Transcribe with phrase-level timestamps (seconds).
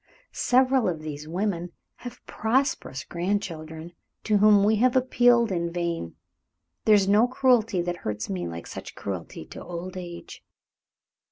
[0.31, 3.93] Several of these women have prosperous grandchildren,
[4.23, 6.15] to whom we have appealed in vain.
[6.85, 10.43] There is no cruelty that hurts me like such cruelty to old age."